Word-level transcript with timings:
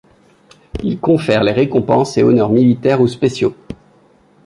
Il 0.81 0.99
confère 0.99 1.43
les 1.43 1.51
récompenses 1.51 2.17
et 2.17 2.23
honneurs 2.23 2.49
militaires 2.49 3.01
ou 3.01 3.07
spéciaux. 3.07 3.53